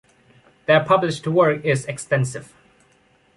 [0.65, 2.55] Their published work is extensive.